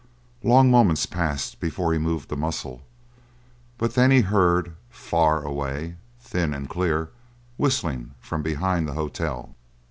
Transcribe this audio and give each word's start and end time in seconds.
Long 0.41 0.71
moments 0.71 1.05
passed 1.05 1.59
before 1.59 1.93
he 1.93 1.99
moved 1.99 2.31
a 2.31 2.35
muscle, 2.35 2.81
but 3.77 3.93
then 3.93 4.09
he 4.09 4.21
heard, 4.21 4.73
far 4.89 5.43
away, 5.43 5.95
thin, 6.19 6.55
and 6.55 6.67
clear, 6.67 7.11
whistling 7.57 8.15
from 8.19 8.41
behind 8.41 8.87
the 8.87 8.93
hotel. 8.93 9.53